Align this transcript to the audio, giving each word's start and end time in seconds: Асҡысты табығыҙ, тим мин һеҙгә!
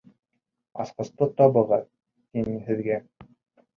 Асҡысты 0.83 1.27
табығыҙ, 1.41 1.85
тим 2.33 2.51
мин 2.55 2.59
һеҙгә! 2.71 2.99